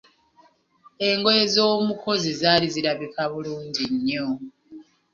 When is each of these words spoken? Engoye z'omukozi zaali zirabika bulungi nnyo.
Engoye 1.09 1.43
z'omukozi 1.53 2.29
zaali 2.41 2.67
zirabika 2.73 3.21
bulungi 3.31 3.83
nnyo. 3.93 4.27